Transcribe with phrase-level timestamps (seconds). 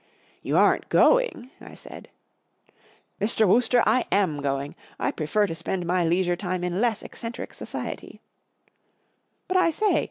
[0.01, 0.07] f'
[0.47, 1.51] You aren't going?
[1.61, 2.09] I said
[2.65, 3.47] #< Mr.
[3.47, 4.73] Wooster, I am going!
[4.99, 8.19] I prefer to spend my leisure tune in less eccentric society
[9.47, 9.99] ""But 1 say.